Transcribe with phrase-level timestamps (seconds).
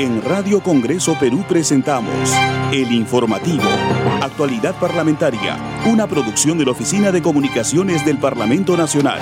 [0.00, 2.34] En Radio Congreso Perú presentamos
[2.72, 3.68] El Informativo,
[4.22, 9.18] Actualidad Parlamentaria, una producción de la Oficina de Comunicaciones del Parlamento Nacional.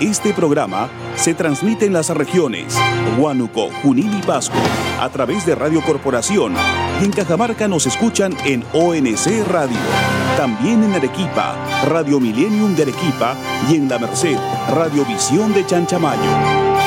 [0.00, 2.74] Este programa se transmite en las regiones
[3.18, 4.56] Huánuco, Junín y Pasco
[4.98, 6.54] a través de Radio Corporación
[7.02, 9.76] y en Cajamarca nos escuchan en ONC Radio.
[10.38, 11.54] También en Arequipa,
[11.86, 13.36] Radio Millennium de Arequipa
[13.68, 14.38] y en La Merced,
[14.70, 16.83] Radiovisión de Chanchamayo.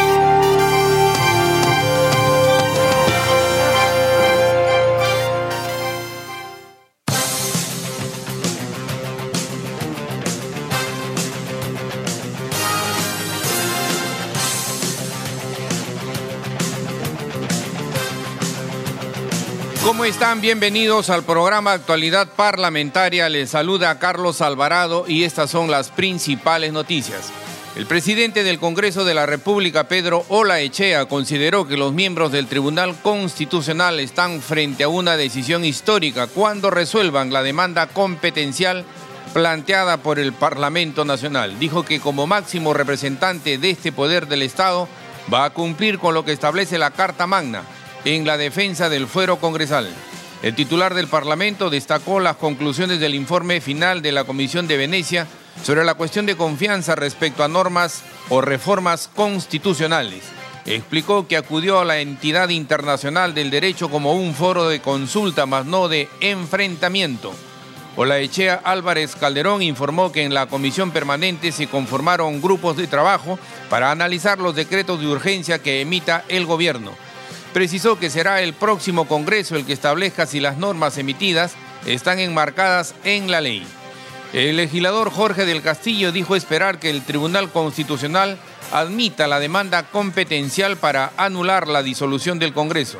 [19.87, 20.41] ¿Cómo están?
[20.41, 23.29] Bienvenidos al programa Actualidad Parlamentaria.
[23.29, 27.31] Les saluda Carlos Alvarado y estas son las principales noticias.
[27.77, 32.97] El presidente del Congreso de la República, Pedro Olaechea, consideró que los miembros del Tribunal
[33.01, 38.83] Constitucional están frente a una decisión histórica cuando resuelvan la demanda competencial
[39.33, 41.59] planteada por el Parlamento Nacional.
[41.59, 44.89] Dijo que como máximo representante de este poder del Estado
[45.33, 47.63] va a cumplir con lo que establece la Carta Magna
[48.15, 49.89] en la defensa del fuero congresal.
[50.41, 55.27] El titular del Parlamento destacó las conclusiones del informe final de la Comisión de Venecia
[55.61, 60.23] sobre la cuestión de confianza respecto a normas o reformas constitucionales.
[60.65, 65.65] Explicó que acudió a la entidad internacional del derecho como un foro de consulta, más
[65.65, 67.33] no de enfrentamiento.
[67.97, 73.37] Olaechea Álvarez Calderón informó que en la comisión permanente se conformaron grupos de trabajo
[73.69, 76.93] para analizar los decretos de urgencia que emita el gobierno
[77.53, 81.53] precisó que será el próximo Congreso el que establezca si las normas emitidas
[81.85, 83.65] están enmarcadas en la ley.
[84.33, 88.37] El legislador Jorge del Castillo dijo esperar que el Tribunal Constitucional
[88.71, 92.99] admita la demanda competencial para anular la disolución del Congreso.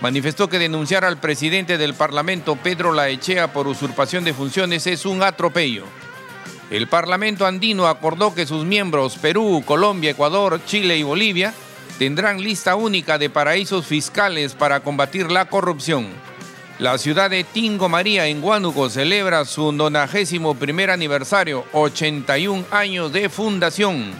[0.00, 5.24] Manifestó que denunciar al presidente del Parlamento, Pedro Laechea, por usurpación de funciones es un
[5.24, 5.84] atropello.
[6.70, 11.52] El Parlamento andino acordó que sus miembros Perú, Colombia, Ecuador, Chile y Bolivia
[11.98, 16.06] tendrán lista única de paraísos fiscales para combatir la corrupción.
[16.78, 23.28] La ciudad de Tingo María en Huánuco celebra su 91 primer aniversario, 81 años de
[23.28, 24.12] fundación.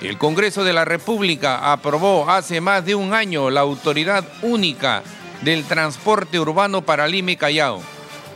[0.00, 5.02] El Congreso de la República aprobó hace más de un año la autoridad única
[5.42, 7.82] del transporte urbano para Lima Callao.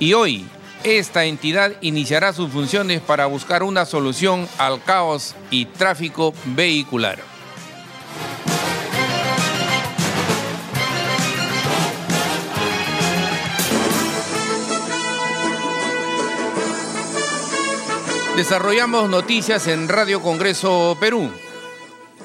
[0.01, 0.45] Y hoy,
[0.83, 7.36] esta entidad iniciará sus funciones para buscar una solución al caos y tráfico vehicular.
[18.37, 21.31] Desarrollamos noticias en Radio Congreso Perú.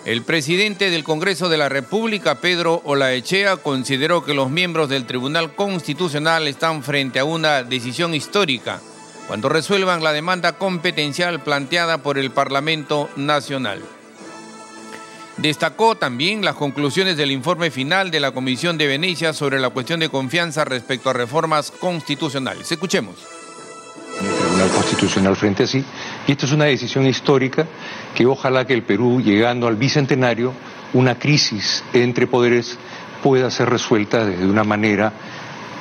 [0.03, 5.55] El presidente del Congreso de la República, Pedro Olaechea, consideró que los miembros del Tribunal
[5.55, 8.81] Constitucional están frente a una decisión histórica
[9.27, 13.81] cuando resuelvan la demanda competencial planteada por el Parlamento Nacional.
[15.37, 20.01] Destacó también las conclusiones del informe final de la Comisión de Venecia sobre la cuestión
[20.01, 22.69] de confianza respecto a reformas constitucionales.
[22.69, 23.15] Escuchemos
[24.21, 25.83] el Tribunal Constitucional frente a sí.
[26.27, 27.65] Y esto es una decisión histórica
[28.15, 30.53] que ojalá que el Perú, llegando al bicentenario,
[30.93, 32.77] una crisis entre poderes
[33.23, 35.13] pueda ser resuelta de una manera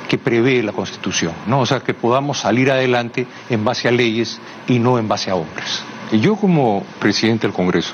[0.07, 1.61] que prevé la Constitución, ¿no?
[1.61, 5.35] O sea, que podamos salir adelante en base a leyes y no en base a
[5.35, 5.83] hombres.
[6.11, 7.93] Y yo como presidente del Congreso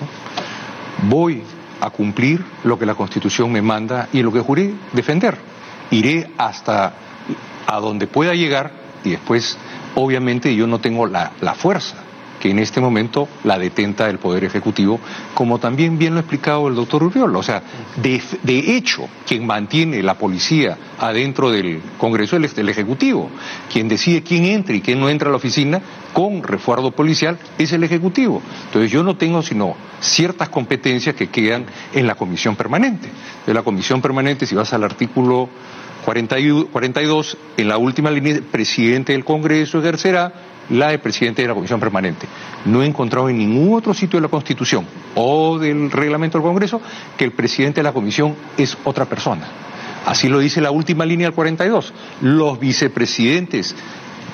[1.03, 1.43] voy
[1.79, 5.37] a cumplir lo que la Constitución me manda y lo que juré defender.
[5.91, 6.93] Iré hasta
[7.67, 8.71] a donde pueda llegar
[9.03, 9.57] y después
[9.95, 11.97] obviamente yo no tengo la, fuerza
[12.39, 14.99] que en este momento la detenta el Poder Ejecutivo,
[15.33, 17.37] como también bien lo ha explicado el doctor Urbiola.
[17.37, 17.61] O sea,
[17.95, 23.29] de, hecho, quien mantiene la policía adentro del Congreso es el Ejecutivo.
[23.71, 25.81] Quien decide quién entra y quién no entra a la oficina
[26.13, 28.41] con refuerzo policial es el Ejecutivo.
[28.65, 33.09] Entonces yo no tengo sino ciertas competencias que quedan en la Comisión Permanente.
[33.45, 35.49] De la Comisión Permanente, si vas al artículo
[36.05, 40.31] 42, en la última línea, el presidente del Congreso ejercerá
[40.69, 42.27] la de presidente de la Comisión Permanente.
[42.65, 44.85] No he encontrado en ningún otro sitio de la Constitución
[45.15, 46.81] o del reglamento del Congreso
[47.17, 49.47] que el presidente de la Comisión es otra persona.
[50.05, 51.93] Así lo dice la última línea del 42.
[52.21, 53.75] Los vicepresidentes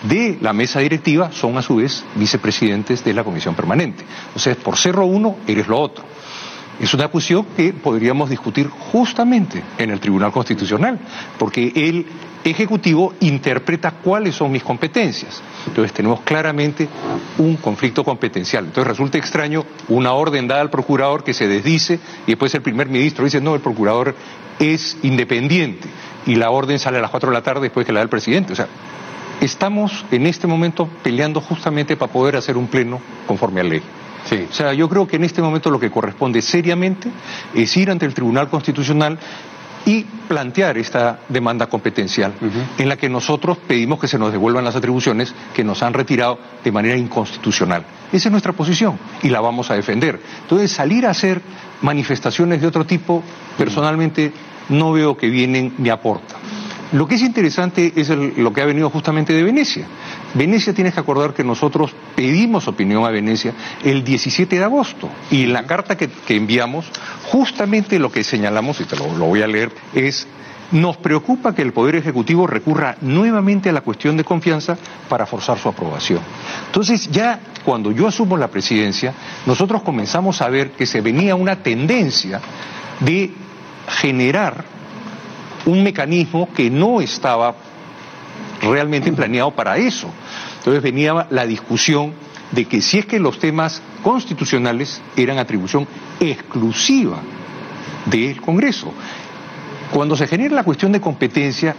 [0.03, 4.03] de la mesa directiva son a su vez vicepresidentes de la Comisión Permanente.
[4.36, 6.03] O sea, por ser uno, eres lo otro.
[6.83, 11.00] Es una cuestión que podríamos discutir justamente en el Tribunal Constitucional,
[11.39, 12.06] porque el
[12.44, 15.41] Ejecutivo interpreta cuáles son mis competencias.
[15.65, 16.89] Entonces tenemos claramente
[17.38, 18.65] un conflicto competencial.
[18.65, 22.89] Entonces resulta extraño una orden dada al procurador que se desdice y después el primer
[22.89, 24.13] ministro dice, no, el procurador
[24.59, 25.88] es independiente
[26.25, 28.09] y la orden sale a las 4 de la tarde después que la da el
[28.09, 28.51] presidente.
[28.51, 28.68] O sea,
[29.39, 33.81] estamos en este momento peleando justamente para poder hacer un pleno conforme a ley.
[34.25, 34.48] Sí.
[34.50, 37.10] O sea, yo creo que en este momento lo que corresponde seriamente
[37.54, 39.20] es ir ante el Tribunal Constitucional
[39.86, 42.34] y plantear esta demanda competencial
[42.78, 46.40] en la que nosotros pedimos que se nos devuelvan las atribuciones que nos han retirado
[46.64, 47.84] de manera inconstitucional.
[48.12, 50.20] Esa es nuestra posición y la vamos a defender.
[50.42, 51.42] Entonces, salir a hacer
[51.81, 53.24] manifestaciones de otro tipo,
[53.58, 54.31] personalmente
[54.70, 56.38] no veo que vienen ni aportan.
[56.94, 59.86] Lo que es interesante es lo que ha venido justamente de Venecia.
[60.36, 63.54] Venecia tienes que acordar que nosotros pedimos opinión a Venecia
[63.84, 66.86] el 17 de agosto y en la carta que, enviamos,
[67.25, 70.28] justamente lo que señalamos, y te lo, lo voy a leer, es
[70.72, 74.78] nos preocupa que el Poder Ejecutivo recurra nuevamente a la cuestión de confianza
[75.10, 76.19] para forzar su aprobación.
[76.68, 79.13] Entonces, ya cuando yo asumo la presidencia,
[79.46, 82.39] nosotros comenzamos a ver que se venía una tendencia
[83.00, 83.31] de
[83.88, 84.66] generar
[85.65, 87.56] un mecanismo que no estaba
[88.62, 90.10] realmente planeado para eso.
[90.57, 92.13] Entonces venía la discusión
[92.51, 95.88] de que si es que los temas constitucionales eran atribución
[96.19, 97.18] exclusiva
[98.06, 98.94] del Congreso.
[99.92, 101.75] Cuando se genera la cuestión de competencia,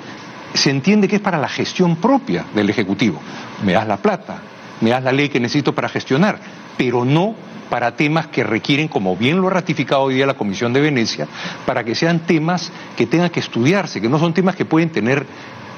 [0.52, 3.20] se entiende que es para la gestión propia del Ejecutivo.
[3.64, 4.38] Me das la plata,
[4.81, 6.38] me das la ley que necesito para gestionar,
[6.76, 7.34] pero no
[7.70, 11.26] para temas que requieren, como bien lo ha ratificado hoy día la Comisión de Venecia,
[11.66, 15.26] para que sean temas que tengan que estudiarse, que no son temas que pueden tener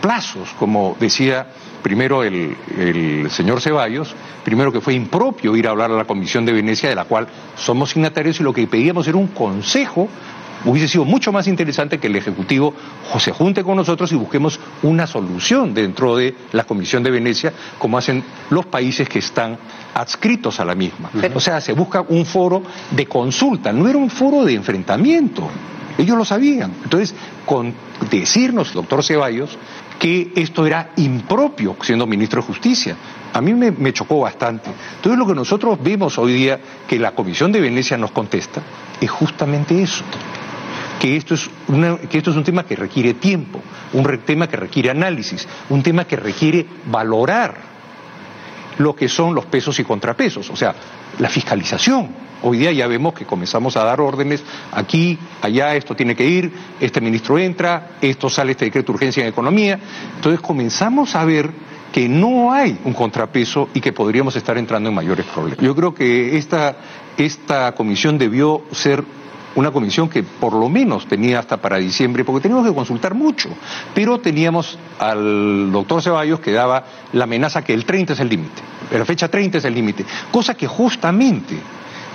[0.01, 1.47] plazos, como decía
[1.83, 6.53] primero el, señor Ceballos, primero que fue impropio ir a hablar a la Comisión de
[6.53, 10.09] Venecia, de la cual somos signatarios, y lo que pedíamos era un consejo
[10.67, 12.75] hubiese sido mucho más interesante que el Ejecutivo
[13.19, 17.97] se junte con nosotros y busquemos una solución dentro de la Comisión de Venecia, como
[17.97, 19.57] hacen los países que están
[19.95, 21.11] adscritos a la misma.
[21.35, 25.49] O sea, se busca un foro de consulta, no era un foro de enfrentamiento.
[25.97, 26.75] Ellos lo sabían.
[26.85, 27.15] Entonces,
[27.47, 27.73] con
[28.11, 29.57] decirnos, doctor Ceballos,
[29.99, 32.97] que esto era impropio siendo ministro de Justicia.
[33.33, 34.71] A mí me, me, chocó bastante.
[34.97, 38.61] Entonces lo que nosotros vemos hoy día que la Comisión de Venecia nos contesta
[39.01, 40.05] es justamente eso
[41.01, 41.49] que esto, es
[42.09, 43.61] que esto es un tema que requiere tiempo,
[43.93, 47.77] un tema que requiere análisis, un tema que requiere valorar
[48.79, 50.75] lo que son los pesos y contrapesos, o sea,
[51.19, 52.27] la fiscalización.
[52.43, 56.53] Hoy día ya vemos que comenzamos a dar órdenes aquí, allá, esto tiene que ir,
[56.79, 59.79] este ministro entra, esto sale este decreto de urgencia en economía.
[60.17, 61.51] Entonces comenzamos a ver
[61.93, 65.65] que no hay un contrapeso y que podríamos estar entrando en mayores problemas.
[65.65, 66.77] Yo creo que esta,
[67.17, 69.03] esta comisión debió ser
[69.57, 73.49] una comisión que por lo menos tenía hasta para diciembre, porque teníamos que consultar mucho,
[73.95, 78.63] pero teníamos al doctor Ceballos que daba la amenaza que el 30 es el límite,
[78.93, 81.59] la fecha 30 es el límite, cosa que justamente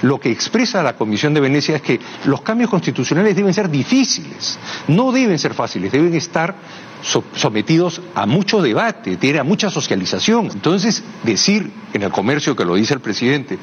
[0.02, 4.58] lo que expresa la Comisión de Venecia es que los cambios constitucionales deben ser difíciles,
[4.88, 6.56] no deben ser fáciles, deben estar
[7.36, 10.50] sometidos a mucho debate, a mucha socialización.
[10.54, 13.58] Entonces, decir en el comercio que lo dice el presidente,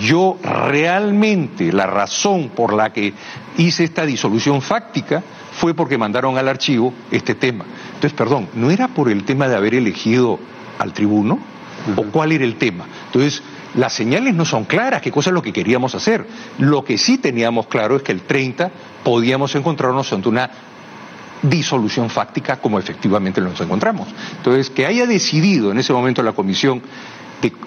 [0.00, 3.12] yo realmente la razón por la que
[3.58, 7.64] hice esta disolución fáctica fue porque mandaron al archivo este tema.
[7.86, 10.38] Entonces, perdón, ¿no era por el tema de haber elegido
[10.78, 11.38] al tribuno?
[11.96, 12.86] ¿O cuál era el tema?
[13.06, 13.42] Entonces,
[13.74, 16.26] las señales no son claras, qué cosa es lo que queríamos hacer.
[16.58, 18.70] Lo que sí teníamos claro es que el 30
[19.02, 20.50] podíamos encontrarnos ante una
[21.42, 24.08] disolución fáctica como efectivamente nos encontramos.
[24.36, 26.82] Entonces, que haya decidido en ese momento la Comisión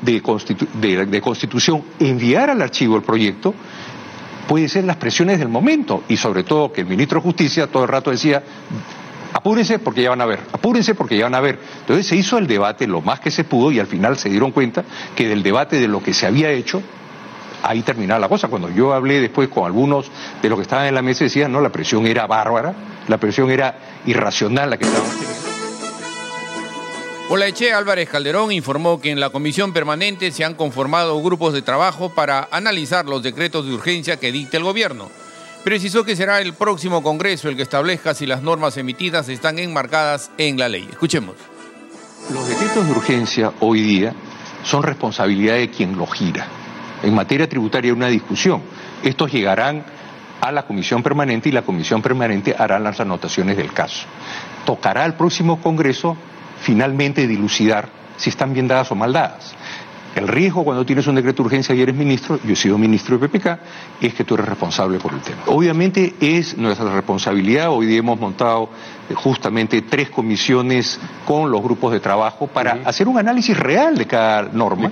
[0.01, 3.53] de, Constitución enviar al archivo el proyecto,
[4.47, 7.83] puede ser las presiones del momento y sobre todo que el ministro de Justicia todo
[7.83, 8.41] el rato decía
[9.37, 11.59] apúrense porque ya van a ver, apúrense porque ya van a ver.
[11.81, 14.51] Entonces se hizo el debate lo más que se pudo y al final se dieron
[14.51, 14.83] cuenta
[15.15, 16.81] que del debate de lo que se había hecho,
[17.61, 18.47] ahí terminaba la cosa.
[18.47, 20.09] Cuando yo hablé después con algunos
[20.41, 22.73] de los que estaban en la mesa, decían, no, la presión era bárbara,
[23.07, 25.47] la presión era irracional la que estaban teniendo.
[27.29, 32.09] Olaeche Álvarez Calderón informó que en la comisión permanente se han conformado grupos de trabajo
[32.09, 35.09] para analizar los decretos de urgencia que dicta el gobierno.
[35.67, 40.31] Precisó que será el próximo Congreso el que establezca si las normas emitidas están enmarcadas
[40.37, 40.87] en la ley.
[40.89, 41.35] Escuchemos.
[42.31, 44.13] Los decretos de urgencia hoy día
[44.63, 46.47] son responsabilidad de quien los gira.
[47.03, 48.61] En materia tributaria hay una discusión.
[49.03, 49.83] Estos llegarán
[50.39, 54.05] a la comisión permanente y la comisión permanente hará las anotaciones del caso.
[54.65, 56.15] Tocará al próximo Congreso
[56.61, 59.53] finalmente dilucidar si están bien dadas o mal dadas.
[60.17, 63.19] El riesgo cuando tienes un decreto de urgencia y eres ministro, yo he sido ministro
[63.19, 63.59] de PPK,
[64.01, 65.43] es que tú eres responsable por el tema.
[65.45, 68.67] Obviamente es nuestra responsabilidad, hoy día hemos montado
[69.15, 74.43] justamente tres comisiones con los grupos de trabajo para hacer un análisis real de cada
[74.43, 74.89] norma,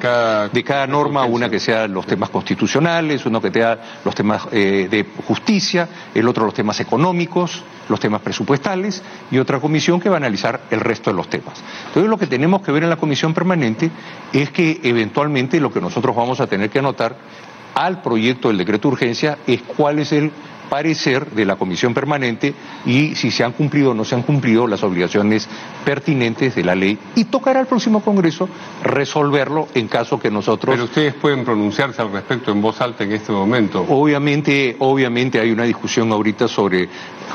[0.52, 4.88] de cada, norma, una que sea los temas constitucionales, uno que sea los temas eh,
[4.90, 10.16] de justicia, el otro los temas económicos, los temas presupuestales y otra comisión que va
[10.16, 11.62] a analizar el resto de los temas.
[11.88, 13.92] Entonces lo que tenemos que ver en la comisión permanente
[14.34, 17.16] es que eventualmente lo que nosotros vamos a tener que anotar
[17.74, 20.32] al proyecto del decreto de urgencia es cuál es el
[20.70, 22.54] parecer de la comisión permanente
[22.86, 25.48] y si se han cumplido o no se han cumplido las obligaciones
[25.84, 28.50] pertinentes de la ley y tocará al próximo Congreso
[28.84, 30.74] resolverlo en caso que nosotros...
[30.74, 33.86] Pero ustedes pueden pronunciarse al respecto en voz alta en este momento.
[33.88, 36.90] Obviamente, obviamente hay una discusión ahorita sobre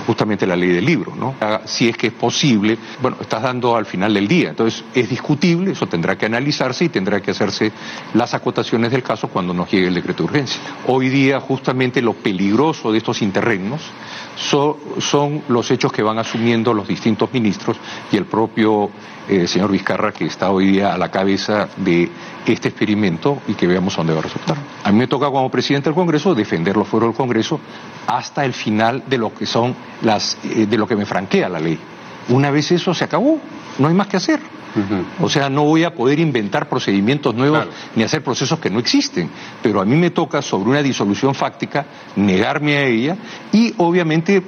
[0.06, 1.34] justamente la ley del libro, ¿no?
[1.40, 5.08] Ah, si es que es posible, bueno, estás dando al final del día, entonces es
[5.08, 7.72] discutible, eso tendrá que analizarse y tendrá que hacerse
[8.14, 10.60] las acotaciones del caso cuando nos llegue el decreto de urgencia.
[10.86, 13.82] Hoy día justamente lo peligroso de estos interregnos
[14.36, 17.76] son los hechos que van asumiendo los distintos ministros
[18.10, 18.90] y el propio
[19.28, 22.10] eh, señor Vizcarra que está hoy día a la cabeza de
[22.46, 24.56] este experimento y que veamos dónde va a resultar.
[24.82, 27.60] A mí me toca como presidente del Congreso defender los fueros del Congreso
[28.06, 31.60] hasta el final de lo que son las eh, de lo que me franquea la
[31.60, 31.78] ley.
[32.28, 33.38] Una vez eso se acabó,
[33.78, 34.40] no hay más que hacer.
[35.20, 39.30] O sea, no voy a poder inventar procedimientos nuevos ni hacer procesos que no existen.
[39.62, 41.86] Pero a mí me toca, sobre una disolución fáctica,
[42.16, 43.16] negarme a ella
[43.52, 44.42] y, obviamente,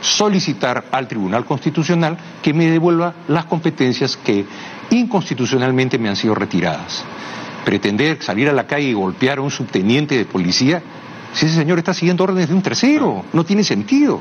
[0.00, 4.44] solicitar al Tribunal Constitucional que me devuelva las competencias que
[4.90, 7.04] inconstitucionalmente me han sido retiradas.
[7.64, 10.82] Pretender salir a la calle y golpear a un subteniente de policía
[11.36, 14.18] si ese señor está siguiendo órdenes de un tercero, no tiene sentido.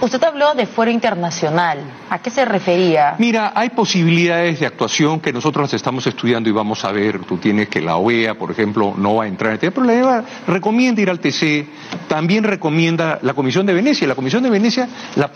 [0.00, 1.80] Usted habló de fuero internacional.
[2.08, 3.16] ¿A qué se refería?
[3.18, 7.18] Mira, hay posibilidades de actuación que nosotros estamos estudiando y vamos a ver.
[7.26, 10.24] Tú tienes que la OEA, por ejemplo, no va a entrar en pero la OEA
[10.46, 11.66] recomienda ir al TC,
[12.08, 14.08] también recomienda la Comisión de Venecia.
[14.08, 14.88] La Comisión de Venecia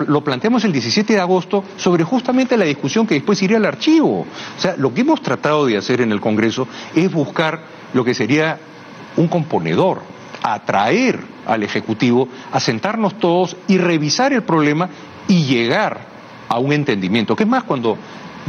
[0.07, 4.21] lo planteamos el 17 de agosto sobre justamente la discusión que después iría al archivo.
[4.21, 7.61] O sea, lo que hemos tratado de hacer en el Congreso es buscar
[7.93, 8.59] lo que sería
[9.19, 10.16] un componedor
[10.55, 14.89] atraer al Ejecutivo a sentarnos todos y revisar el problema
[15.29, 15.99] y llegar
[16.49, 17.35] a un entendimiento.
[17.35, 17.97] Que es más, cuando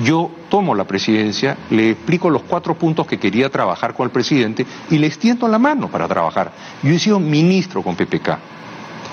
[0.04, 4.66] yo tomo la presidencia, le explico los cuatro puntos que quería trabajar con el presidente
[4.92, 6.52] y le extiendo la mano para trabajar.
[6.84, 8.38] Yo he sido ministro con PPK.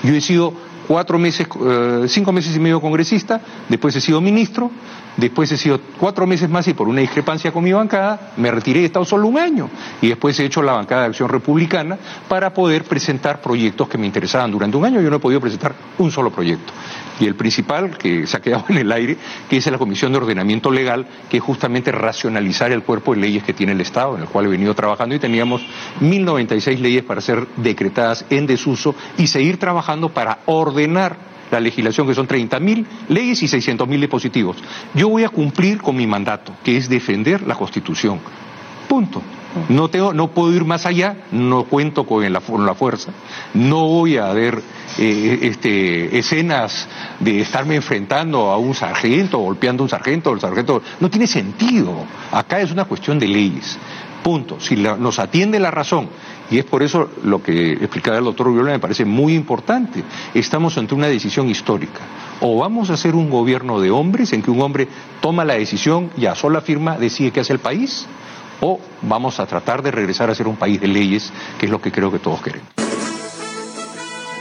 [0.03, 0.53] Yo he sido
[0.87, 4.71] cuatro meses, eh, cinco meses y medio congresista, después he sido ministro,
[5.16, 8.80] después he sido cuatro meses más y por una discrepancia con mi bancada me retiré
[8.80, 9.68] y he estado solo un año.
[10.00, 14.06] Y después he hecho la bancada de acción republicana para poder presentar proyectos que me
[14.06, 14.50] interesaban.
[14.50, 16.73] Durante un año yo no he podido presentar un solo proyecto.
[17.21, 19.16] Y el principal, que se ha quedado en el aire,
[19.49, 23.44] que es la Comisión de Ordenamiento Legal, que es justamente racionalizar el cuerpo de leyes
[23.44, 25.64] que tiene el Estado, en el cual he venido trabajando y teníamos
[26.00, 32.15] 1096 leyes para ser decretadas en desuso y seguir trabajando para ordenar la legislación, que
[32.15, 34.57] son 30.000 leyes y 600.000 dispositivos.
[34.95, 38.21] Yo voy a cumplir con mi mandato, que es defender la Constitución.
[38.89, 39.23] Punto.
[39.69, 43.13] No, tengo, no puedo ir más allá, no cuento con la, fuerza,
[43.55, 44.61] no voy a ver
[44.99, 46.89] eh, este, escenas
[47.21, 50.83] de estarme enfrentando a un sargento, golpeando a un sargento, el sargento.
[50.99, 51.95] No tiene sentido.
[52.33, 53.79] Acá es una cuestión de leyes.
[54.25, 54.59] Punto.
[54.59, 56.09] Si nos atiende la razón
[56.51, 60.05] y es por eso lo que explicaba el doctor Viola me parece muy importante.
[60.35, 62.01] Estamos ante una decisión histórica.
[62.41, 64.89] O vamos a hacer un gobierno de hombres en que un hombre
[65.21, 68.07] toma la decisión y a sola firma decide qué hace el país,
[68.61, 71.81] o vamos a tratar de regresar a ser un país de leyes, que es lo
[71.81, 72.84] que creo que todos queremos.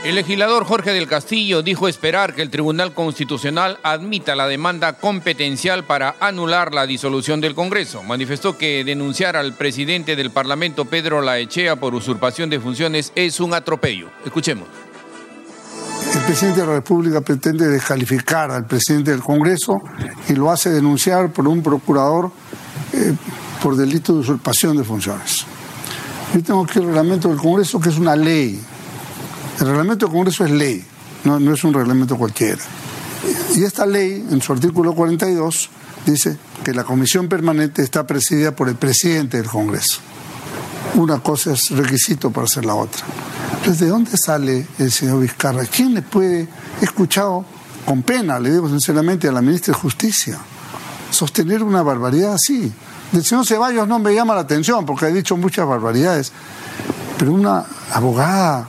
[0.04, 5.84] El legislador Jorge del Castillo dijo esperar que el Tribunal Constitucional admita la demanda competencial
[5.84, 8.02] para anular la disolución del Congreso.
[8.02, 13.54] Manifestó que denunciar al presidente del Parlamento, Pedro Laechea, por usurpación de funciones es un
[13.54, 14.10] atropello.
[14.26, 14.68] Escuchemos.
[16.14, 19.80] El presidente de la República pretende descalificar al presidente del Congreso
[20.28, 22.30] y lo hace denunciar por un procurador
[22.92, 23.14] eh,
[23.62, 25.46] por delito de usurpación de funciones.
[26.34, 28.60] Yo tengo aquí el reglamento del Congreso, que es una ley
[29.60, 30.84] el reglamento del Congreso es ley,
[31.24, 32.62] no, es un reglamento cualquiera.
[33.54, 35.70] Y esta ley, en su artículo 42,
[36.04, 40.00] dice que la comisión permanente está presidida por el presidente del Congreso.
[40.94, 43.04] Una cosa es requisito para hacer la otra.
[43.56, 45.64] Entonces, ¿de dónde sale el señor Vizcarra?
[45.64, 46.48] ¿Quién le puede,
[46.80, 47.44] he escuchado
[47.86, 50.38] con pena, le digo sinceramente, a la ministra de Justicia,
[51.10, 52.70] sostener una barbaridad así?
[53.12, 56.32] Del señor Ceballos no me llama la atención porque ha dicho muchas barbaridades,
[57.16, 58.68] pero una abogada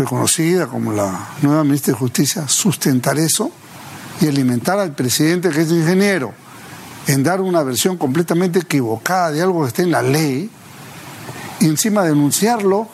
[0.00, 3.50] reconocida como la nueva ministra de Justicia, sustentar eso
[4.20, 6.32] y alimentar al presidente que es ingeniero
[7.06, 10.50] en dar una versión completamente equivocada de algo que está en la ley,
[11.60, 12.88] y encima denunciarlo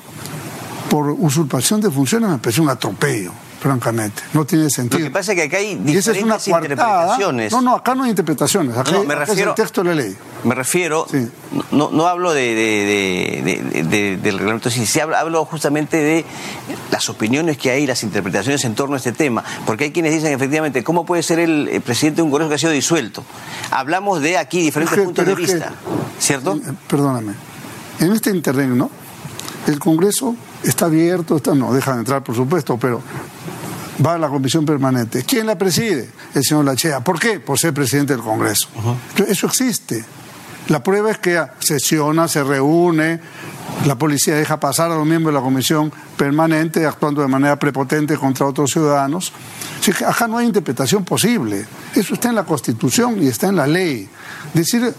[0.90, 4.22] por usurpación de funciones me parece un atropello francamente.
[4.32, 5.00] No tiene sentido.
[5.00, 7.52] Lo que pasa es que acá hay Y esa es una diferentes interpretaciones.
[7.52, 8.76] No, no, acá no hay interpretaciones.
[8.76, 10.16] Acá, No, me acá es refiero- el texto de la ley.
[10.46, 11.28] Me refiero, Sí.
[11.72, 16.24] no, no hablo de, de- de- de- de- del reglamento, sí, sí hablo, justamente de
[16.92, 20.32] las opiniones que hay, las interpretaciones en torno a este tema, porque hay quienes dicen
[20.32, 23.24] efectivamente, ¿cómo puede ser el, eh, presidente de un congreso que ha sido disuelto?
[23.72, 25.72] Hablamos de aquí diferentes Es que- puntos de que- vista,
[26.20, 26.54] ¿cierto?
[26.56, 27.32] Eh, Perdóname.
[27.98, 28.88] En este interregno,
[29.66, 33.02] el Congreso está abierto, está, no, dejan entrar por supuesto, pero
[34.04, 35.24] va a la comisión permanente.
[35.24, 36.08] ¿Quién la preside?
[36.34, 37.00] El señor Lachea.
[37.00, 37.40] ¿Por qué?
[37.40, 38.68] Por ser presidente del Congreso.
[39.26, 40.04] Eso existe.
[40.68, 43.20] La prueba es que sesiona, se reúne,
[43.85, 48.16] la policía deja pasar a los miembros de la comisión permanente actuando de manera prepotente
[48.16, 49.32] contra otros ciudadanos.
[49.78, 51.66] Así que acá no hay interpretación posible.
[51.94, 54.08] Eso está en la Constitución y está en la ley.
[54.54, 54.92] Decir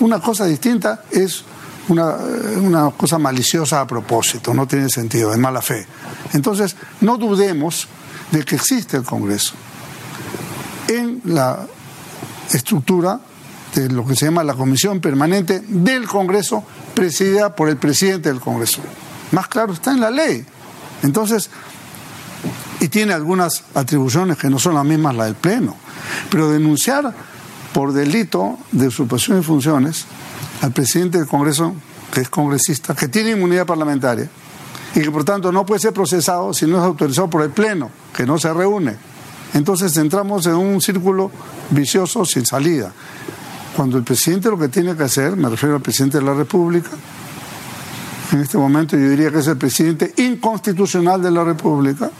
[0.00, 1.44] una cosa distinta es
[1.88, 2.16] una,
[2.60, 5.86] una cosa maliciosa a propósito, no tiene sentido, es mala fe.
[6.34, 7.88] Entonces, no dudemos
[8.32, 9.54] de que existe el Congreso.
[10.88, 11.66] En la
[12.52, 13.20] estructura
[13.80, 16.64] de lo que se llama la Comisión Permanente del Congreso,
[16.94, 18.80] presidida por el presidente del Congreso.
[19.32, 20.44] Más claro, está en la ley.
[21.02, 21.50] Entonces,
[22.80, 25.76] y tiene algunas atribuciones que no son las mismas las del Pleno.
[26.30, 27.14] Pero denunciar
[27.72, 30.06] por delito de usurpación de funciones
[30.62, 31.74] al presidente del Congreso,
[32.12, 34.28] que es congresista, que tiene inmunidad parlamentaria
[34.94, 37.90] y que por tanto no puede ser procesado si no es autorizado por el Pleno,
[38.14, 38.96] que no se reúne.
[39.52, 41.30] Entonces entramos en un círculo
[41.70, 42.92] vicioso sin salida.
[43.76, 46.88] Cuando el presidente lo que tiene que hacer, me refiero al presidente de la República,
[48.32, 52.10] en este momento yo diría que es el presidente inconstitucional de la República,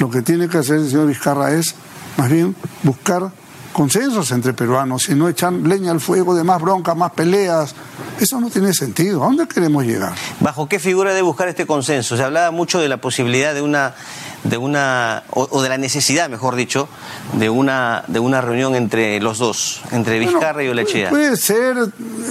[0.00, 1.74] lo que tiene que hacer el señor Vizcarra es
[2.16, 3.30] más bien buscar
[3.72, 7.74] consensos entre peruanos y no echar leña al fuego de más bronca, más peleas.
[8.18, 9.22] Eso no tiene sentido.
[9.22, 10.14] ¿A dónde queremos llegar?
[10.40, 12.16] ¿Bajo qué figura debe buscar este consenso?
[12.16, 13.94] Se hablaba mucho de la posibilidad de una,
[14.44, 16.88] de una o, o de la necesidad, mejor dicho,
[17.34, 21.10] de una, de una reunión entre los dos, entre Vizcarra y Olechea.
[21.10, 21.76] Puede ser.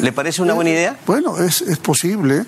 [0.01, 0.97] ¿Le parece una buena idea?
[1.05, 2.45] Bueno, es, es posible.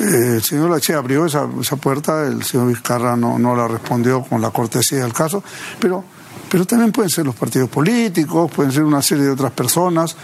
[0.00, 4.22] Eh, el señor Lachea abrió esa, esa puerta, el señor Vizcarra no, no la respondió
[4.22, 5.44] con la cortesía del caso,
[5.78, 6.04] pero,
[6.50, 10.16] pero también pueden ser los partidos políticos, pueden ser una serie de otras personas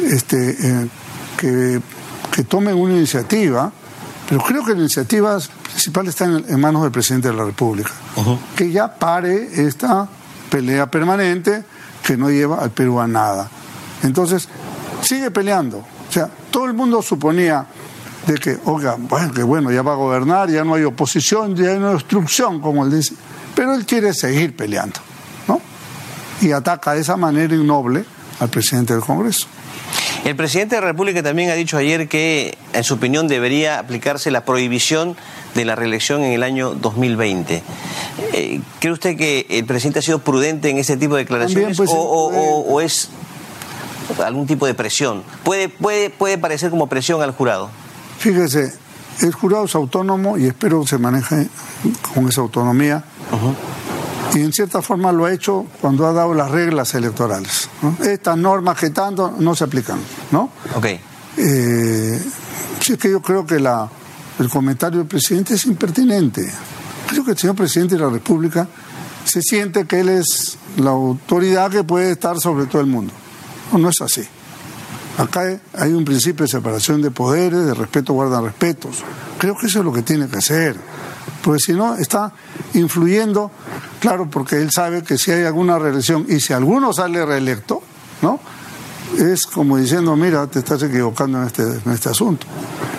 [0.00, 0.88] este, eh,
[1.38, 1.80] que,
[2.30, 3.72] que tomen una iniciativa,
[4.28, 7.90] pero creo que la iniciativa principal está en, manos del presidente de la República,
[8.56, 10.08] que ya pare esta
[10.50, 11.64] pelea permanente
[12.02, 13.48] que no lleva al Perú a nada.
[14.02, 14.48] Entonces,
[15.02, 15.78] sigue peleando.
[15.78, 17.66] O sea, todo el mundo suponía
[18.26, 21.70] de que, oiga, bueno, que bueno, ya va a gobernar, ya no hay oposición, ya
[21.70, 23.14] hay una obstrucción, como él dice.
[23.54, 24.98] Pero él quiere seguir peleando,
[25.46, 25.60] ¿no?
[26.40, 28.04] Y ataca de esa manera innoble
[28.40, 29.46] al presidente del Congreso.
[30.26, 34.30] El presidente de la República también ha dicho ayer que, en su opinión, debería aplicarse
[34.32, 35.16] la prohibición
[35.54, 37.62] de la reelección en el año 2020.
[38.32, 41.90] Eh, ¿Cree usted que el presidente ha sido prudente en este tipo de declaraciones pues,
[41.90, 43.08] o, o- puede- o- o es
[44.24, 45.22] algún tipo de presión?
[45.44, 47.70] ¿Puede, puede, puede parecer como presión al jurado?
[48.18, 48.72] Fíjese,
[49.20, 51.46] el jurado es autónomo y espero que se maneje
[52.14, 53.04] con esa autonomía.
[54.34, 57.68] Y en cierta forma lo ha hecho cuando ha dado las reglas electorales.
[57.82, 57.96] ¿no?
[58.04, 59.98] Estas normas que tanto no se aplican,
[60.30, 60.50] ¿no?
[60.74, 60.86] Ok.
[61.38, 62.22] Eh,
[62.80, 63.88] sí es que yo creo que la,
[64.38, 66.50] el comentario del presidente es impertinente.
[67.08, 68.66] Creo que el señor presidente de la República
[69.24, 73.12] se siente que él es la autoridad que puede estar sobre todo el mundo.
[73.72, 74.22] No, no es así.
[75.18, 78.96] Acá hay- hay un principio de separación de poderes, de respeto guardan respetos.
[79.38, 80.76] Creo que eso es lo que tiene que hacer.
[81.46, 82.32] Porque si no, está
[82.74, 83.52] influyendo,
[84.00, 87.80] claro, porque él sabe que si hay alguna reelección y si alguno sale reelecto,
[88.20, 88.40] ¿no?
[89.16, 92.48] Es como diciendo, mira, te estás equivocando en este, en este asunto.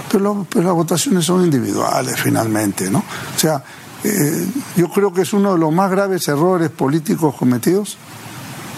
[0.10, 3.00] Pero, las votaciones son individuales finalmente, ¿no?
[3.00, 3.62] O sea,
[4.06, 7.98] eh, yo creo que es uno de los más graves errores políticos cometidos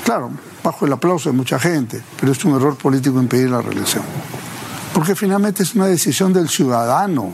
[0.09, 0.31] Claro,
[0.63, 4.03] bajo el aplauso de mucha gente, pero es un error político impedir la reelección.
[4.93, 7.33] Porque finalmente es una decisión del ciudadano.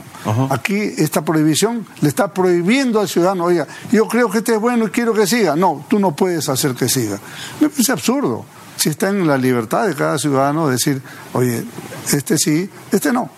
[0.50, 4.86] Aquí esta prohibición le está prohibiendo al ciudadano, oiga, yo creo que este es bueno
[4.86, 5.56] y quiero que siga.
[5.56, 7.18] No, tú no puedes hacer que siga.
[7.60, 8.44] Me parece absurdo.
[8.76, 11.00] Si está en la libertad de cada ciudadano decir,
[11.32, 11.64] oye,
[12.12, 13.30] este sí, este no.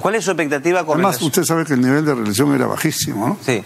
[0.00, 2.66] ¿Cuál es su expectativa con Además, relación- usted sabe que el nivel de reelección era
[2.66, 3.36] bajísimo, ¿no?
[3.44, 3.62] Sí.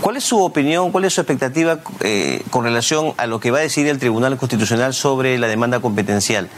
[0.00, 3.58] ¿Cuál es su opinión, cuál es su expectativa eh, con relación a lo que va
[3.58, 6.48] a decidir el Tribunal Constitucional sobre la demanda competencial?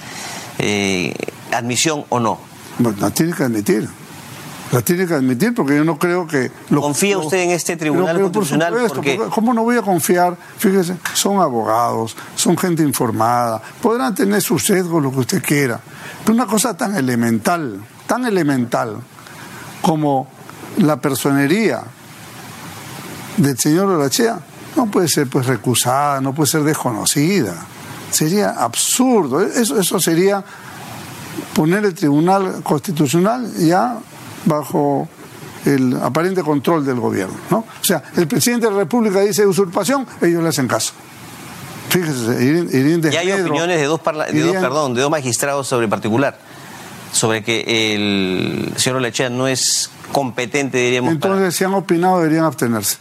[0.58, 1.14] Eh,
[1.56, 2.38] ¿Admisión o no?
[2.78, 3.88] Bueno, la tiene que admitir.
[4.72, 6.50] La tiene que admitir porque yo no creo que...
[6.70, 8.72] lo- ¿Confía usted en este Tribunal por Constitucional?
[8.72, 10.36] supuesto, Porque- ¿Cómo no voy a confiar?
[10.58, 15.78] Fíjese, son abogados, son gente informada, podrán tener sus sesgos, lo que usted quiera.
[16.24, 18.96] Pero una cosa tan elemental, tan elemental,
[19.82, 20.26] como
[20.78, 21.82] la personería
[23.36, 24.40] del señor Olachea
[24.74, 27.54] no puede ser pues recusada, no puede ser desconocida.
[28.10, 29.40] Sería absurdo.
[29.42, 30.44] Eso, eso sería
[31.54, 33.98] poner el Tribunal Constitucional ya
[34.44, 35.08] bajo
[35.64, 37.34] el aparente control del gobierno.
[37.50, 37.58] ¿no?
[37.58, 40.92] O sea, el presidente de la República dice usurpación, ellos le hacen caso.
[41.88, 44.00] Fíjese, Irín, Y hay opiniones de dos,
[44.32, 46.38] de dos, perdón, de dos magistrados sobre particular,
[47.12, 51.12] sobre que el señor Olechea no es competente, diríamos.
[51.12, 52.98] Entonces, si han opinado, deberían abstenerse.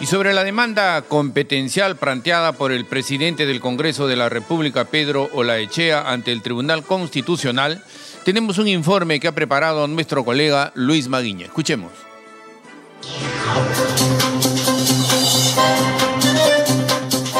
[0.00, 5.28] Y sobre la demanda competencial planteada por el presidente del Congreso de la República, Pedro
[5.32, 7.82] Olaechea, ante el Tribunal Constitucional,
[8.24, 11.46] tenemos un informe que ha preparado nuestro colega Luis Maguiña.
[11.46, 11.90] Escuchemos.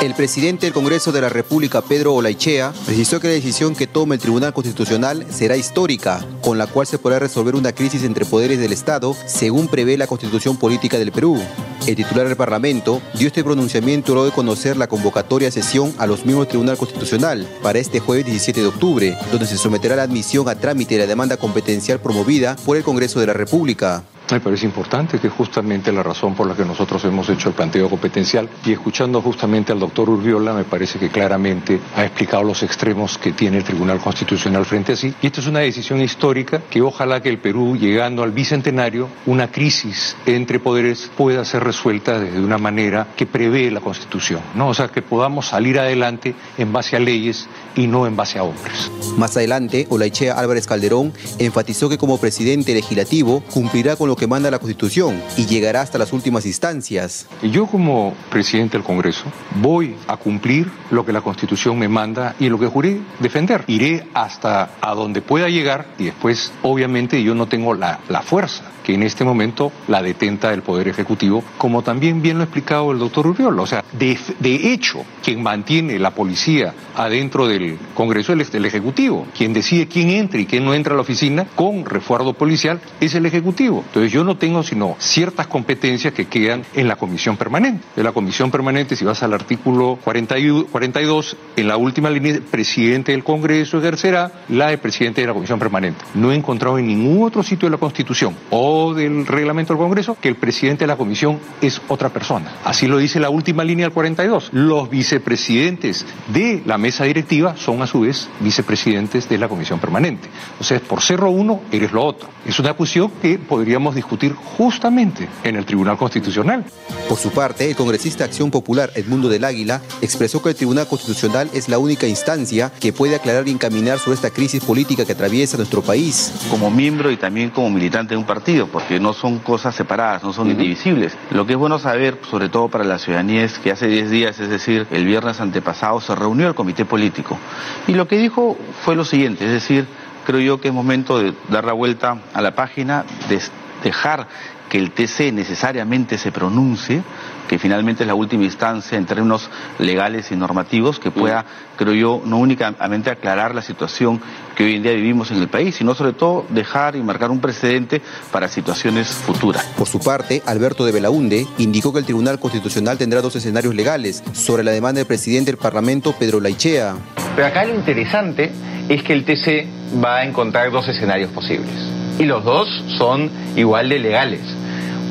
[0.02, 4.14] El presidente del Congreso de la República, Pedro Olaichea, precisó que la decisión que tome
[4.14, 8.60] el Tribunal Constitucional será histórica, con la cual se podrá resolver una crisis entre poderes
[8.60, 11.40] del Estado, según prevé la Constitución Política del Perú.
[11.88, 16.06] El titular del Parlamento dio este pronunciamiento luego de conocer la convocatoria a sesión a
[16.06, 20.02] los miembros del Tribunal Constitucional para este jueves 17 de octubre, donde se someterá la
[20.02, 24.04] admisión a trámite de la demanda competencial promovida por el Congreso de la República.
[24.30, 27.88] Me parece importante que justamente la razón por la que nosotros hemos hecho el planteo
[27.88, 33.16] competencial y escuchando justamente al doctor Urbiola me parece que claramente ha explicado los extremos
[33.16, 35.14] que tiene el Tribunal Constitucional frente a sí.
[35.22, 39.50] Y esto es una decisión histórica que ojalá que el Perú, llegando al bicentenario, una
[39.50, 44.68] crisis entre poderes pueda ser resuelta de una manera que prevé la Constitución, ¿no?
[44.68, 48.42] O sea, que podamos salir adelante en base a leyes y no en base a
[48.42, 48.90] hombres.
[49.16, 54.50] Más adelante, Olaichea Álvarez Calderón enfatizó que como presidente legislativo cumplirá con lo que manda
[54.50, 57.26] la Constitución y llegará hasta las últimas instancias.
[57.42, 59.24] Yo como presidente del Congreso
[59.62, 63.64] voy a cumplir lo que la Constitución me manda y lo que juré defender.
[63.68, 68.64] Iré hasta a donde pueda llegar y después, obviamente, yo no tengo la, la fuerza
[68.88, 72.90] que en este momento la detenta el Poder Ejecutivo, como también bien lo ha explicado
[72.90, 73.60] el doctor Urriola.
[73.60, 79.26] O sea, de, de hecho, quien mantiene la policía adentro del Congreso es el Ejecutivo.
[79.36, 83.14] Quien decide quién entra y quién no entra a la oficina con refuerzo policial es
[83.14, 83.84] el Ejecutivo.
[83.88, 87.84] Entonces yo no tengo sino ciertas competencias que quedan en la Comisión Permanente.
[87.96, 93.12] De la Comisión Permanente, si vas al artículo 42, en la última línea, el presidente
[93.12, 96.04] del Congreso ejercerá la de presidente de la Comisión Permanente.
[96.14, 100.16] No he encontrado en ningún otro sitio de la Constitución o del reglamento del Congreso
[100.20, 102.52] que el presidente de la comisión es otra persona.
[102.64, 104.50] Así lo dice la última línea del 42.
[104.52, 110.28] Los vicepresidentes de la mesa directiva son a su vez vicepresidentes de la comisión permanente.
[110.60, 112.28] O sea, por ser lo uno, eres lo otro.
[112.46, 116.64] Es una cuestión que podríamos discutir justamente en el Tribunal Constitucional.
[117.08, 121.50] Por su parte, el congresista Acción Popular Edmundo del Águila expresó que el Tribunal Constitucional
[121.52, 125.56] es la única instancia que puede aclarar y encaminar sobre esta crisis política que atraviesa
[125.56, 126.32] nuestro país.
[126.50, 130.32] Como miembro y también como militante de un partido, porque no son cosas separadas, no
[130.32, 131.16] son indivisibles.
[131.30, 134.40] Lo que es bueno saber, sobre todo para la ciudadanía, es que hace 10 días,
[134.40, 137.38] es decir, el viernes antepasado, se reunió el comité político.
[137.86, 139.86] Y lo que dijo fue lo siguiente, es decir,
[140.26, 143.40] creo yo que es momento de dar la vuelta a la página, de
[143.82, 144.26] dejar
[144.68, 147.02] que el TC necesariamente se pronuncie,
[147.48, 151.44] que finalmente es la última instancia en términos legales y normativos que pueda,
[151.76, 154.20] creo yo, no únicamente aclarar la situación
[154.54, 157.40] que hoy en día vivimos en el país, sino sobre todo dejar y marcar un
[157.40, 159.64] precedente para situaciones futuras.
[159.76, 164.22] Por su parte, Alberto de Belaunde indicó que el Tribunal Constitucional tendrá dos escenarios legales
[164.32, 166.94] sobre la demanda del presidente del Parlamento, Pedro Laichea.
[167.34, 168.52] Pero acá lo interesante
[168.88, 169.66] es que el TC
[170.02, 171.97] va a encontrar dos escenarios posibles.
[172.18, 174.40] Y los dos son igual de legales.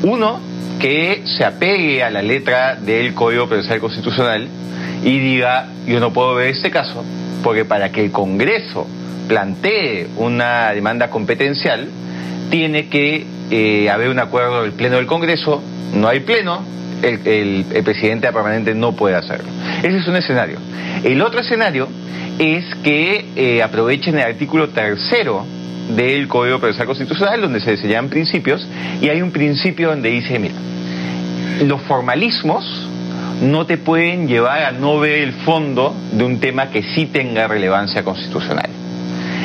[0.02, 0.40] Uno,
[0.78, 4.46] que se apegue a la letra del Código Procesal Constitucional
[5.02, 7.04] y diga, yo no puedo ver este caso,
[7.42, 8.86] porque para que el Congreso
[9.26, 11.88] plantee una demanda competencial,
[12.50, 15.62] tiene que eh, haber un acuerdo del Pleno del Congreso,
[15.94, 16.62] no hay Pleno,
[17.02, 19.48] el, presidente permanente no puede hacerlo.
[19.82, 20.58] Ese es un escenario.
[21.04, 21.88] El otro escenario
[22.38, 25.44] es que eh, aprovechen el artículo tercero
[25.96, 28.66] del Código Procesal Constitucional, donde se diseñan principios,
[29.00, 30.54] y hay un principio donde dice, mira,
[31.64, 32.88] los formalismos
[33.42, 37.46] no te pueden llevar a no ver el fondo de un tema que sí tenga
[37.46, 38.68] relevancia constitucional.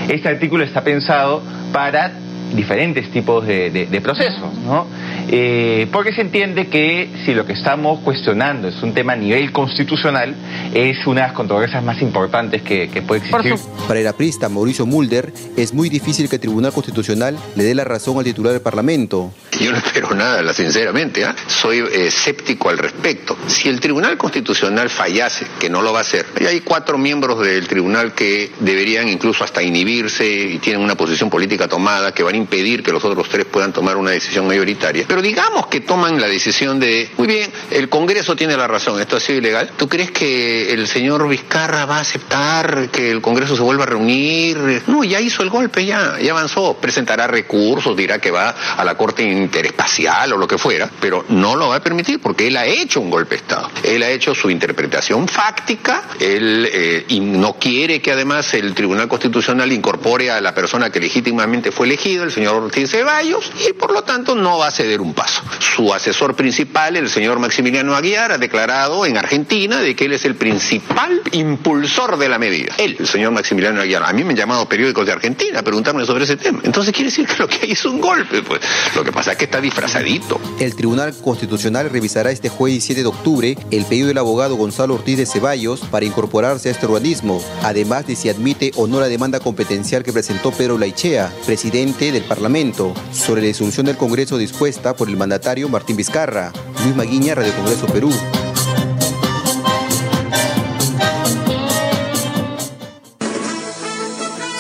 [0.10, 2.12] Este artículo está pensado para
[2.54, 4.86] diferentes tipos de, procesos, ¿no?
[5.30, 9.52] eh, porque se entiende que si lo que estamos cuestionando es un tema a nivel
[9.52, 10.36] constitucional,
[10.74, 13.56] es una de las controversias más importantes que, que puede existir.
[13.88, 17.84] Para el aprista Mauricio Mulder, es muy difícil que el Tribunal Constitucional le dé la
[17.84, 19.32] razón al titular del Parlamento.
[19.60, 21.36] Yo no espero nada, sinceramente, ¿ah?
[21.48, 23.38] soy eh, escéptico al respecto.
[23.48, 27.68] Si el Tribunal Constitucional fallase, que no lo va a hacer, hay cuatro miembros del
[27.68, 32.38] tribunal que deberían incluso hasta inhibirse y tienen una posición política tomada que van a
[32.44, 35.06] impedir que los otros tres puedan tomar una decisión mayoritaria.
[35.08, 39.18] Pero digamos que toman la decisión de, muy bien, el Congreso tiene la razón, esto
[39.18, 39.72] ha sido ilegal.
[39.78, 43.88] ¿Tú crees que el señor Vizcarra va a aceptar que el Congreso se vuelva a
[43.88, 44.84] reunir?
[44.88, 46.78] No, ya hizo el golpe, ya, ya avanzó.
[46.80, 51.56] Presentará recursos, dirá que va a la Corte Interespacial o lo que fuera, pero no
[51.56, 53.70] lo va a permitir porque él ha hecho un golpe de Estado.
[53.84, 59.08] Él ha hecho su interpretación fáctica, él eh, y no quiere que además el Tribunal
[59.08, 63.92] Constitucional incorpore a la persona que legítimamente fue elegido, el señor Ortiz Ceballos, y por
[63.92, 65.42] lo tanto no va a ceder un paso.
[65.76, 70.26] Su asesor principal, el señor Maximiliano Aguiar, ha declarado en Argentina de que él es
[70.26, 72.74] el principal impulsor de la medida.
[72.78, 74.04] Él, el señor Maximiliano Aguiar.
[74.04, 76.62] A mí me han llamado periódicos de Argentina a preguntarme sobre ese tema.
[76.64, 78.62] Entonces quiere decir que lo que hay es un golpe, pues.
[78.96, 80.40] Lo que pasa es que está disfrazadito.
[80.60, 85.18] El Tribunal Constitucional revisará este jueves 7 de octubre el pedido del abogado Gonzalo Ortiz
[85.18, 89.40] de Ceballos para incorporarse a este organismo, además de si admite o no la demanda
[89.40, 95.10] competencial que presentó Pedro Laichea, presidente del Parlamento, sobre la disolución del Congreso dispuesta por
[95.10, 96.54] el mandatario Martín Vizcarra.
[96.84, 98.12] Luis Maguiña, Radio Congreso Perú.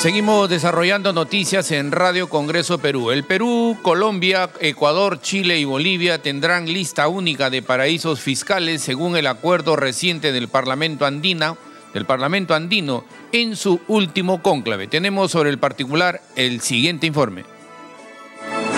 [0.02, 3.12] Seguimos desarrollando noticias en Radio Congreso Perú.
[3.12, 9.28] El Perú, Colombia, Ecuador, Chile y Bolivia tendrán lista única de paraísos fiscales según el
[9.28, 11.56] acuerdo reciente del Parlamento andina,
[11.94, 14.88] del Parlamento andino en su último cónclave.
[14.88, 17.53] Tenemos sobre el particular el siguiente informe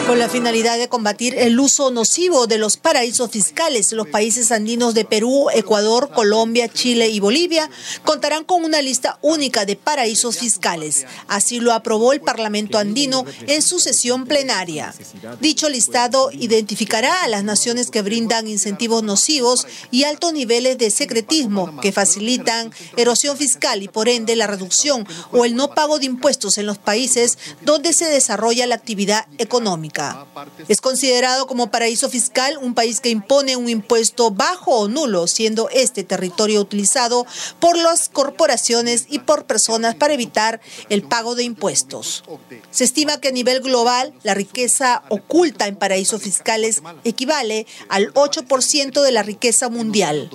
[0.06, 3.92] con la finalidad de combatir el uso nocivo de los paraísos fiscales.
[3.92, 7.70] Los países andinos de Perú, Ecuador, Colombia, Chile y Bolivia
[8.04, 11.06] contarán con una lista única de paraísos fiscales.
[11.28, 14.94] Así lo aprobó el Parlamento andino en su sesión plenaria.
[15.40, 21.80] Dicho listado identificará a las naciones que brindan incentivos nocivos y altos niveles de secretismo
[21.82, 26.58] que facilitan erosión fiscal y por ende la reducción o el no pago de impuestos
[26.60, 29.95] en los países donde se desarrolla la actividad económica.
[30.68, 35.70] Es considerado como paraíso fiscal un país que impone un impuesto bajo o nulo, siendo
[35.70, 37.26] este territorio utilizado
[37.60, 42.24] por las corporaciones y por personas para evitar el pago de impuestos.
[42.72, 49.02] Se estima que a nivel global la riqueza oculta en paraísos fiscales equivale al 8%
[49.02, 50.30] de la riqueza mundial,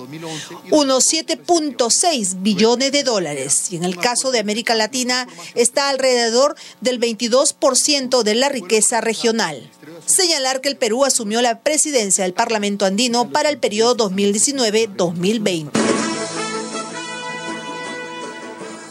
[0.71, 3.71] unos 7.6 billones de dólares.
[3.71, 9.50] Y en el caso de América Latina está alrededor del 22% de la riqueza regional.
[10.05, 15.69] Señalar que el Perú asumió la presidencia del Parlamento andino para el periodo 2019-2020.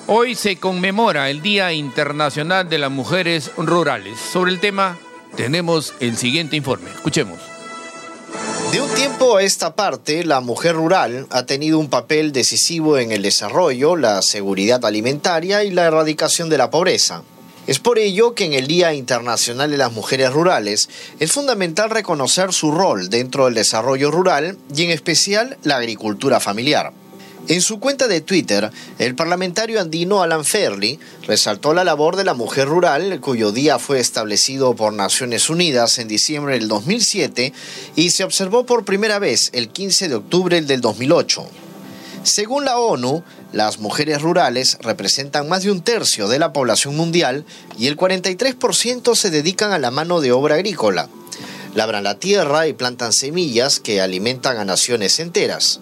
[0.06, 4.18] Hoy se conmemora el Día Internacional de las Mujeres Rurales.
[4.18, 4.98] Sobre el tema
[5.36, 6.90] tenemos el siguiente informe.
[6.90, 7.38] Escuchemos.
[8.72, 13.10] De un tiempo a esta parte, la mujer rural ha tenido un papel decisivo en
[13.12, 17.22] el desarrollo, la seguridad alimentaria y la erradicación de la pobreza.
[17.66, 20.88] Es por ello que en el Día Internacional de las Mujeres Rurales
[21.20, 26.92] es fundamental reconocer su rol dentro del desarrollo rural y en especial la agricultura familiar.
[27.48, 32.34] En su cuenta de Twitter, el parlamentario andino Alan Fairley resaltó la labor de la
[32.34, 37.52] mujer rural, cuyo día fue establecido por Naciones Unidas en diciembre del 2007
[37.96, 41.69] y se observó por primera vez el 15 de octubre del 2008.
[42.22, 47.46] Según la ONU, las mujeres rurales representan más de un tercio de la población mundial
[47.78, 51.08] y el 43% se dedican a la mano de obra agrícola.
[51.74, 55.80] Labran la tierra y plantan semillas que alimentan a naciones enteras.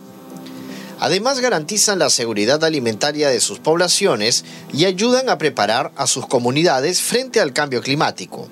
[1.01, 7.01] Además garantizan la seguridad alimentaria de sus poblaciones y ayudan a preparar a sus comunidades
[7.01, 8.48] frente al cambio climático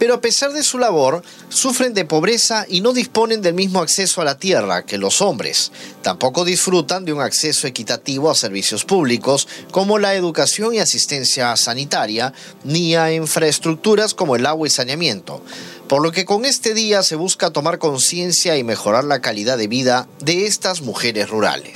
[0.00, 4.22] pero a pesar de su labor, sufren de pobreza y no disponen del mismo acceso
[4.22, 5.72] a la tierra que los hombres.
[6.00, 12.32] Tampoco disfrutan de un acceso equitativo a servicios públicos como la educación y asistencia sanitaria,
[12.64, 15.42] ni a infraestructuras como el agua y saneamiento.
[15.86, 19.68] Por lo que con este día se busca tomar conciencia y mejorar la calidad de
[19.68, 21.72] vida de estas mujeres rurales.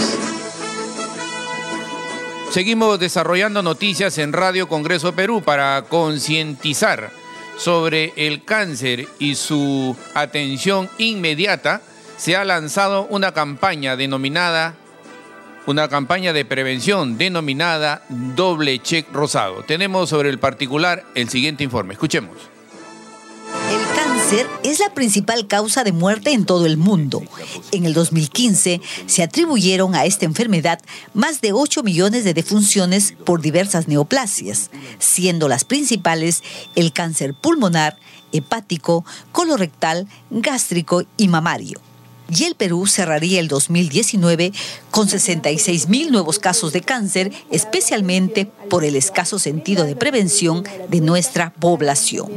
[2.52, 7.23] Seguimos desarrollando noticias en Radio Congreso Perú para concientizar
[7.56, 11.82] sobre el cáncer y su atención inmediata,
[12.16, 14.76] se ha lanzado una campaña denominada
[15.66, 19.62] una campaña de prevención denominada doble check rosado.
[19.62, 21.94] Tenemos sobre el particular el siguiente informe.
[21.94, 22.53] Escuchemos.
[24.24, 27.22] Cáncer es la principal causa de muerte en todo el mundo.
[27.72, 30.80] En el 2015 se atribuyeron a esta enfermedad
[31.12, 36.42] más de 8 millones de defunciones por diversas neoplasias, siendo las principales
[36.74, 37.98] el cáncer pulmonar,
[38.32, 41.82] hepático, colorectal, gástrico y mamario
[42.28, 44.52] y el Perú cerraría el 2019
[44.90, 51.00] con 66 mil nuevos casos de cáncer, especialmente por el escaso sentido de prevención de
[51.00, 52.30] nuestra población.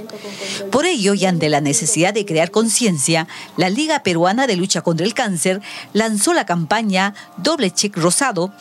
[0.71, 5.06] Por ello, y ante la necesidad de crear conciencia, la Liga Peruana de Lucha contra
[5.06, 5.62] el Cáncer
[5.93, 8.54] lanzó la campaña Doble Check Rosado,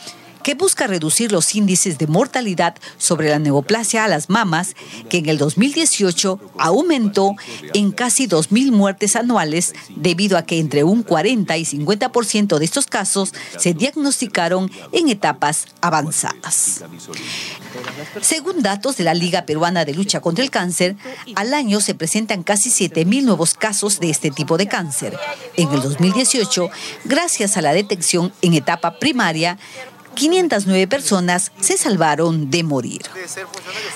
[0.47, 4.77] que busca reducir los índices de mortalidad sobre la neoplasia a las mamas,
[5.11, 7.35] que en el 2018 aumentó
[7.75, 12.87] en casi 2.000 muertes anuales debido a que entre un 40 y 50% de estos
[12.87, 16.85] casos se diagnosticaron en etapas avanzadas.
[18.21, 20.95] Según datos de la Liga Peruana de Lucha contra el Cáncer,
[21.35, 25.19] al año se presentan casi 7.000 nuevos casos de este tipo de cáncer.
[25.57, 26.71] En el 2018,
[27.05, 29.59] gracias a la detección en etapa primaria,
[30.17, 33.03] 509 personas se salvaron de morir.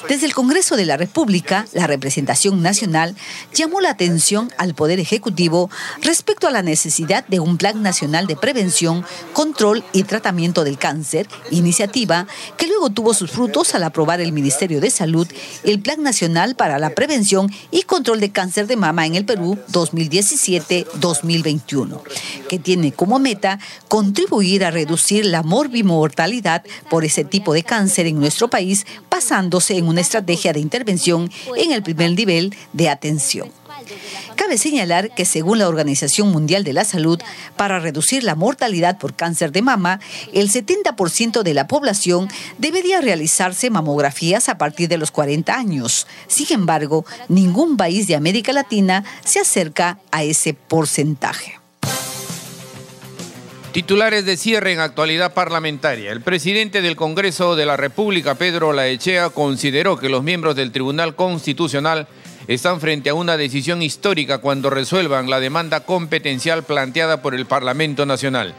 [0.09, 3.17] Desde el Congreso de la República, la representación nacional
[3.53, 5.71] llamó la atención al Poder Ejecutivo
[6.03, 11.27] respecto a la necesidad de un Plan Nacional de Prevención, Control y Tratamiento del Cáncer,
[11.51, 15.27] iniciativa que luego tuvo sus frutos al aprobar el Ministerio de Salud
[15.65, 19.57] el Plan Nacional para la Prevención y Control de Cáncer de Mama en el Perú
[19.73, 22.03] 2017-2021,
[22.49, 26.10] que tiene como meta contribuir a reducir la morbimortalidad
[26.88, 31.73] por ese tipo de cáncer en nuestro país, basándose en una estrategia de intervención en
[31.73, 33.51] el primer nivel de atención.
[34.37, 37.20] Cabe señalar que según la Organización Mundial de la Salud,
[37.57, 40.01] para reducir la mortalidad por cáncer de mama,
[40.33, 46.07] el 70% de la población debería realizarse mamografías a partir de los 40 años.
[46.27, 51.60] Sin embargo, ningún país de América Latina se acerca a ese porcentaje.
[53.73, 56.11] Titulares de cierre en actualidad parlamentaria.
[56.11, 61.15] El presidente del Congreso de la República, Pedro Laechea, consideró que los miembros del Tribunal
[61.15, 62.09] Constitucional
[62.49, 68.07] están frente a una decisión histórica cuando resuelvan la demanda competencial planteada por el Parlamento
[68.07, 68.55] Nacional.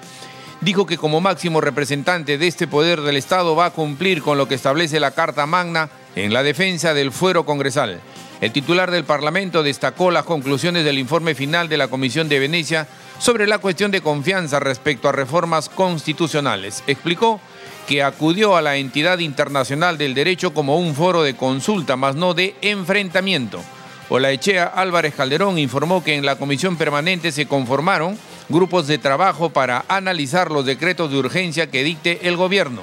[0.61, 4.47] Dijo que como máximo representante de este poder del Estado va a cumplir con lo
[4.47, 7.99] que establece la Carta Magna en la defensa del fuero congresal.
[8.41, 12.87] El titular del Parlamento destacó las conclusiones del informe final de la Comisión de Venecia
[13.19, 16.83] sobre la cuestión de confianza respecto a reformas constitucionales.
[16.87, 17.39] Explicó
[17.87, 22.33] que acudió a la entidad internacional del derecho como un foro de consulta, más no
[22.33, 23.61] de enfrentamiento.
[24.09, 28.17] Olaechea Álvarez Calderón informó que en la comisión permanente se conformaron
[28.49, 32.81] grupos de trabajo para analizar los decretos de urgencia que dicte el gobierno.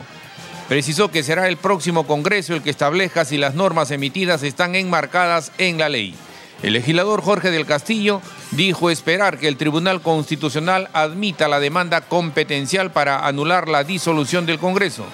[0.68, 5.50] Precisó que será el próximo Congreso el que establezca si las normas emitidas están enmarcadas
[5.56, 6.14] en la ley.
[6.62, 12.90] El legislador Jorge del Castillo dijo esperar que el Tribunal Constitucional admita la demanda competencial
[12.90, 15.06] para anular la disolución del Congreso.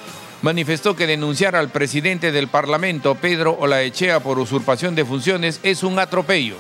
[0.43, 5.99] Manifestó que denunciar al presidente del Parlamento, Pedro Olaechea, por usurpación de funciones es un
[6.01, 6.57] atropello.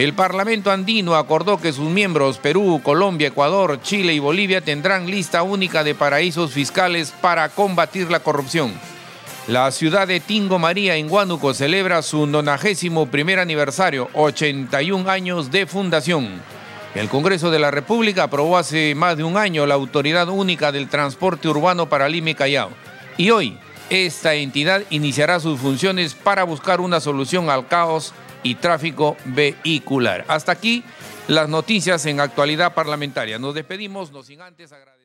[0.00, 5.42] El Parlamento andino acordó que sus miembros Perú, Colombia, Ecuador, Chile y Bolivia tendrán lista
[5.42, 8.72] única de paraísos fiscales para combatir la corrupción.
[9.46, 15.66] La ciudad de Tingo María en Huánuco celebra su 91 primer aniversario, 81 años de
[15.66, 16.40] fundación.
[16.94, 20.88] El Congreso de la República aprobó hace más de un año la Autoridad Única del
[20.88, 22.70] Transporte Urbano para Lima Callao.
[23.18, 23.58] Y hoy,
[23.90, 30.24] esta entidad iniciará sus funciones para buscar una solución al caos y tráfico vehicular.
[30.28, 30.84] Hasta aquí
[31.28, 33.38] las noticias en actualidad parlamentaria.
[33.38, 34.99] Nos despedimos, no sin antes agradecer.